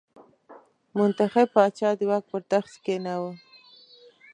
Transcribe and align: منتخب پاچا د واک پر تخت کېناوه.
منتخب 0.97 1.47
پاچا 1.55 1.89
د 1.99 2.01
واک 2.09 2.23
پر 2.31 2.41
تخت 2.51 2.73
کېناوه. 2.85 3.31